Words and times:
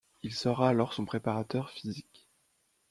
Il 0.23 0.33
sera 0.33 0.67
alors 0.67 0.95
son 0.95 1.05
préparateur 1.05 1.69
physique. 1.69 2.27